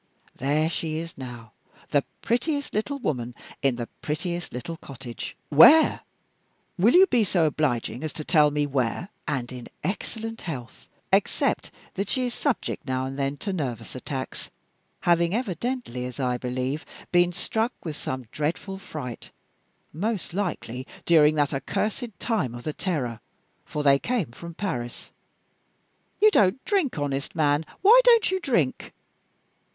There 0.35 0.67
she 0.67 0.97
is 0.97 1.15
now, 1.15 1.51
the 1.91 2.03
prettiest 2.23 2.73
little 2.73 2.97
woman 2.97 3.35
in 3.61 3.75
the 3.75 3.85
prettiest 4.01 4.51
little 4.51 4.75
cottage" 4.77 5.37
"Where? 5.61 5.99
Will 6.75 6.95
you 6.95 7.05
be 7.05 7.23
so 7.23 7.45
obliging 7.45 8.03
as 8.03 8.11
to 8.13 8.23
tell 8.23 8.49
me 8.49 8.65
where?" 8.65 9.09
"And 9.27 9.51
in 9.51 9.67
excellent 9.83 10.41
health, 10.41 10.89
except 11.13 11.69
that 11.93 12.09
she 12.09 12.25
is 12.25 12.33
subject 12.33 12.87
now 12.87 13.05
and 13.05 13.15
then 13.19 13.37
to 13.45 13.53
nervous 13.53 13.93
attacks; 13.93 14.49
having 15.01 15.35
evidently, 15.35 16.05
as 16.07 16.19
I 16.19 16.35
believe, 16.35 16.83
been 17.11 17.31
struck 17.31 17.71
with 17.85 17.95
some 17.95 18.25
dreadful 18.31 18.79
fright 18.79 19.29
most 19.93 20.33
likely 20.33 20.87
during 21.05 21.35
that 21.35 21.53
accursed 21.53 22.19
time 22.19 22.55
of 22.55 22.63
the 22.63 22.73
Terror; 22.73 23.19
for 23.65 23.83
they 23.83 23.99
came 23.99 24.31
from 24.31 24.55
Paris 24.55 25.11
you 26.19 26.31
don't 26.31 26.65
drink, 26.65 26.97
honest 26.97 27.35
man! 27.35 27.63
Why 27.83 28.01
don't 28.03 28.31
you 28.31 28.39
drink? 28.39 28.93